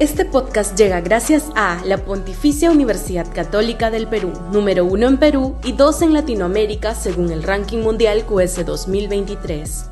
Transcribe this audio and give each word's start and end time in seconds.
Este 0.00 0.24
podcast 0.24 0.78
llega 0.78 1.00
gracias 1.00 1.50
a 1.56 1.84
la 1.84 1.98
Pontificia 1.98 2.70
Universidad 2.70 3.26
Católica 3.34 3.90
del 3.90 4.06
Perú, 4.06 4.32
número 4.52 4.84
uno 4.84 5.08
en 5.08 5.16
Perú 5.16 5.56
y 5.64 5.72
dos 5.72 6.02
en 6.02 6.12
Latinoamérica 6.12 6.94
según 6.94 7.32
el 7.32 7.42
ranking 7.42 7.78
mundial 7.78 8.24
QS 8.24 8.64
2023. 8.64 9.90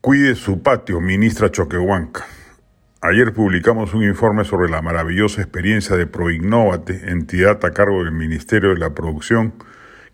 Cuide 0.00 0.34
su 0.34 0.60
patio, 0.60 1.00
ministra 1.00 1.52
Choquehuanca. 1.52 2.26
Ayer 3.00 3.32
publicamos 3.32 3.94
un 3.94 4.02
informe 4.02 4.44
sobre 4.44 4.68
la 4.68 4.82
maravillosa 4.82 5.40
experiencia 5.40 5.94
de 5.94 6.08
Proinnovate, 6.08 7.12
entidad 7.12 7.64
a 7.64 7.70
cargo 7.70 8.02
del 8.02 8.10
Ministerio 8.10 8.70
de 8.70 8.78
la 8.78 8.92
Producción, 8.92 9.54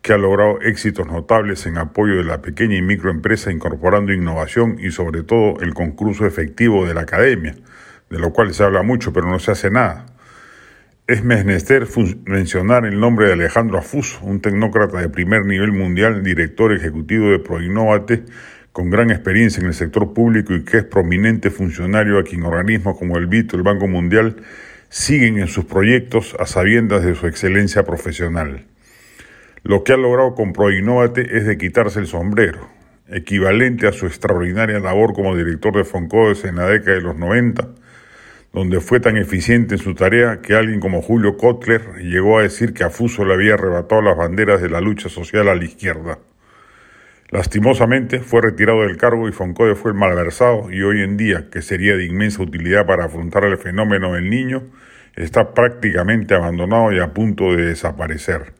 que 0.02 0.12
ha 0.12 0.18
logrado 0.18 0.60
éxitos 0.62 1.06
notables 1.06 1.66
en 1.66 1.78
apoyo 1.78 2.16
de 2.16 2.24
la 2.24 2.40
pequeña 2.40 2.76
y 2.76 2.82
microempresa 2.82 3.52
incorporando 3.52 4.12
innovación 4.12 4.76
y 4.80 4.90
sobre 4.90 5.22
todo 5.22 5.60
el 5.60 5.74
concurso 5.74 6.26
efectivo 6.26 6.86
de 6.86 6.94
la 6.94 7.02
academia, 7.02 7.54
de 8.08 8.18
lo 8.18 8.32
cual 8.32 8.54
se 8.54 8.64
habla 8.64 8.82
mucho 8.82 9.12
pero 9.12 9.28
no 9.28 9.38
se 9.38 9.50
hace 9.50 9.70
nada. 9.70 10.06
Es 11.06 11.24
menester 11.24 11.86
mencionar 12.24 12.86
el 12.86 13.00
nombre 13.00 13.26
de 13.26 13.32
Alejandro 13.32 13.78
Afuso, 13.78 14.20
un 14.22 14.40
tecnócrata 14.40 15.00
de 15.00 15.08
primer 15.08 15.44
nivel 15.44 15.72
mundial, 15.72 16.22
director 16.22 16.72
ejecutivo 16.72 17.30
de 17.30 17.40
Proinnovate, 17.40 18.22
con 18.72 18.90
gran 18.90 19.10
experiencia 19.10 19.60
en 19.60 19.66
el 19.66 19.74
sector 19.74 20.14
público 20.14 20.54
y 20.54 20.64
que 20.64 20.78
es 20.78 20.84
prominente 20.84 21.50
funcionario 21.50 22.18
a 22.18 22.22
quien 22.22 22.44
organismos 22.44 22.96
como 22.96 23.18
el 23.18 23.26
BIT 23.26 23.52
o 23.52 23.56
el 23.56 23.64
Banco 23.64 23.88
Mundial 23.88 24.36
siguen 24.88 25.38
en 25.38 25.48
sus 25.48 25.64
proyectos 25.64 26.36
a 26.38 26.46
sabiendas 26.46 27.04
de 27.04 27.16
su 27.16 27.26
excelencia 27.26 27.82
profesional. 27.82 28.66
Lo 29.62 29.84
que 29.84 29.92
ha 29.92 29.98
logrado 29.98 30.34
con 30.34 30.54
Proinnovate 30.54 31.36
es 31.36 31.44
de 31.44 31.58
quitarse 31.58 32.00
el 32.00 32.06
sombrero, 32.06 32.66
equivalente 33.08 33.86
a 33.86 33.92
su 33.92 34.06
extraordinaria 34.06 34.80
labor 34.80 35.12
como 35.12 35.36
director 35.36 35.76
de 35.76 35.84
Foncodes 35.84 36.44
en 36.46 36.56
la 36.56 36.66
década 36.66 36.96
de 36.96 37.02
los 37.02 37.16
90, 37.16 37.68
donde 38.54 38.80
fue 38.80 39.00
tan 39.00 39.18
eficiente 39.18 39.74
en 39.74 39.80
su 39.80 39.94
tarea 39.94 40.40
que 40.40 40.54
alguien 40.54 40.80
como 40.80 41.02
Julio 41.02 41.36
Kotler 41.36 41.98
llegó 41.98 42.38
a 42.38 42.42
decir 42.42 42.72
que 42.72 42.84
a 42.84 42.90
Fuso 42.90 43.26
le 43.26 43.34
había 43.34 43.52
arrebatado 43.54 44.00
las 44.00 44.16
banderas 44.16 44.62
de 44.62 44.70
la 44.70 44.80
lucha 44.80 45.10
social 45.10 45.46
a 45.46 45.54
la 45.54 45.64
izquierda. 45.64 46.18
Lastimosamente 47.28 48.20
fue 48.20 48.40
retirado 48.40 48.80
del 48.80 48.96
cargo 48.96 49.28
y 49.28 49.32
Foncode 49.32 49.74
fue 49.74 49.92
malversado 49.92 50.72
y 50.72 50.82
hoy 50.82 51.02
en 51.02 51.18
día, 51.18 51.50
que 51.50 51.60
sería 51.60 51.96
de 51.96 52.06
inmensa 52.06 52.42
utilidad 52.42 52.86
para 52.86 53.04
afrontar 53.04 53.44
el 53.44 53.58
fenómeno 53.58 54.14
del 54.14 54.30
niño, 54.30 54.62
está 55.16 55.52
prácticamente 55.52 56.34
abandonado 56.34 56.92
y 56.92 56.98
a 56.98 57.12
punto 57.12 57.54
de 57.54 57.66
desaparecer. 57.66 58.59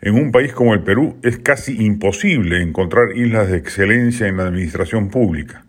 En 0.00 0.14
un 0.14 0.30
país 0.30 0.52
como 0.52 0.74
el 0.74 0.82
Perú 0.82 1.18
es 1.22 1.38
casi 1.38 1.82
imposible 1.82 2.60
encontrar 2.60 3.16
islas 3.16 3.50
de 3.50 3.56
excelencia 3.56 4.28
en 4.28 4.36
la 4.36 4.44
administración 4.44 5.08
pública. 5.08 5.64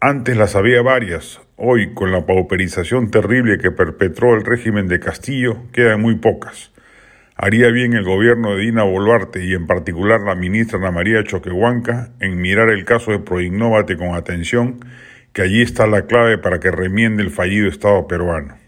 Antes 0.00 0.36
las 0.36 0.56
había 0.56 0.82
varias, 0.82 1.40
hoy 1.54 1.94
con 1.94 2.10
la 2.10 2.26
pauperización 2.26 3.12
terrible 3.12 3.58
que 3.58 3.70
perpetró 3.70 4.34
el 4.34 4.44
régimen 4.44 4.88
de 4.88 4.98
Castillo 4.98 5.58
quedan 5.72 6.02
muy 6.02 6.16
pocas. 6.16 6.72
Haría 7.36 7.68
bien 7.68 7.92
el 7.92 8.02
gobierno 8.02 8.56
de 8.56 8.62
Dina 8.62 8.82
Boluarte 8.82 9.44
y 9.44 9.54
en 9.54 9.68
particular 9.68 10.20
la 10.20 10.34
ministra 10.34 10.80
Ana 10.80 10.90
María 10.90 11.22
Choquehuanca 11.22 12.10
en 12.18 12.40
mirar 12.40 12.68
el 12.68 12.84
caso 12.84 13.12
de 13.12 13.20
Proinnovate 13.20 13.96
con 13.96 14.16
atención, 14.16 14.80
que 15.32 15.42
allí 15.42 15.62
está 15.62 15.86
la 15.86 16.06
clave 16.06 16.36
para 16.36 16.58
que 16.58 16.72
remiende 16.72 17.22
el 17.22 17.30
fallido 17.30 17.68
Estado 17.68 18.08
peruano. 18.08 18.61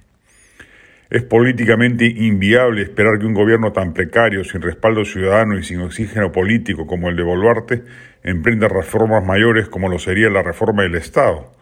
Es 1.10 1.22
políticamente 1.22 2.06
inviable 2.06 2.82
esperar 2.82 3.18
que 3.18 3.26
un 3.26 3.34
gobierno 3.34 3.72
tan 3.72 3.92
precario, 3.92 4.42
sin 4.42 4.62
respaldo 4.62 5.04
ciudadano 5.04 5.58
y 5.58 5.62
sin 5.62 5.80
oxígeno 5.80 6.32
político 6.32 6.86
como 6.86 7.10
el 7.10 7.16
de 7.16 7.22
Boluarte, 7.22 7.82
emprenda 8.22 8.68
reformas 8.68 9.24
mayores 9.24 9.68
como 9.68 9.88
lo 9.88 9.98
sería 9.98 10.30
la 10.30 10.42
reforma 10.42 10.82
del 10.82 10.94
Estado. 10.94 11.52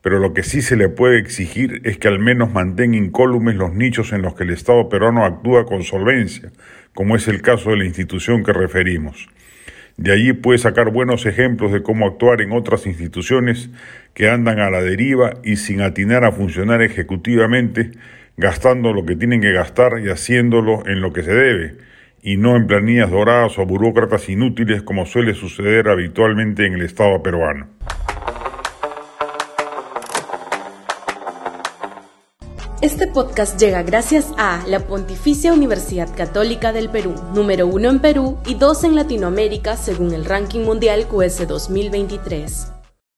Pero 0.00 0.18
lo 0.20 0.32
que 0.32 0.42
sí 0.42 0.62
se 0.62 0.76
le 0.76 0.88
puede 0.88 1.18
exigir 1.18 1.82
es 1.84 1.98
que 1.98 2.08
al 2.08 2.18
menos 2.18 2.52
mantenga 2.52 2.96
incólumes 2.96 3.56
los 3.56 3.74
nichos 3.74 4.12
en 4.12 4.22
los 4.22 4.34
que 4.34 4.44
el 4.44 4.50
Estado 4.50 4.88
peruano 4.88 5.24
actúa 5.24 5.66
con 5.66 5.82
solvencia, 5.82 6.50
como 6.94 7.14
es 7.14 7.28
el 7.28 7.42
caso 7.42 7.70
de 7.70 7.76
la 7.76 7.84
institución 7.84 8.42
que 8.42 8.52
referimos. 8.52 9.28
De 9.98 10.12
allí 10.12 10.32
puede 10.32 10.58
sacar 10.58 10.92
buenos 10.92 11.26
ejemplos 11.26 11.72
de 11.72 11.82
cómo 11.82 12.06
actuar 12.06 12.40
en 12.40 12.52
otras 12.52 12.86
instituciones 12.86 13.68
que 14.14 14.30
andan 14.30 14.60
a 14.60 14.70
la 14.70 14.80
deriva 14.80 15.34
y 15.42 15.56
sin 15.56 15.80
atinar 15.80 16.24
a 16.24 16.32
funcionar 16.32 16.82
ejecutivamente 16.82 17.90
gastando 18.38 18.92
lo 18.92 19.04
que 19.04 19.16
tienen 19.16 19.40
que 19.40 19.52
gastar 19.52 20.00
y 20.02 20.08
haciéndolo 20.08 20.86
en 20.86 21.02
lo 21.02 21.12
que 21.12 21.22
se 21.22 21.34
debe, 21.34 21.76
y 22.22 22.36
no 22.36 22.56
en 22.56 22.66
planillas 22.66 23.10
doradas 23.10 23.58
o 23.58 23.66
burócratas 23.66 24.28
inútiles 24.28 24.82
como 24.82 25.04
suele 25.06 25.34
suceder 25.34 25.88
habitualmente 25.88 26.64
en 26.64 26.74
el 26.74 26.82
Estado 26.82 27.22
peruano. 27.22 27.66
Este 32.80 33.08
podcast 33.08 33.58
llega 33.58 33.82
gracias 33.82 34.32
a 34.38 34.64
la 34.68 34.78
Pontificia 34.86 35.52
Universidad 35.52 36.08
Católica 36.16 36.72
del 36.72 36.88
Perú, 36.88 37.14
número 37.34 37.66
uno 37.66 37.90
en 37.90 37.98
Perú 37.98 38.38
y 38.46 38.54
dos 38.54 38.84
en 38.84 38.94
Latinoamérica 38.94 39.76
según 39.76 40.14
el 40.14 40.24
ranking 40.24 40.60
mundial 40.60 41.06
QS 41.08 41.48
2023. 41.48 42.77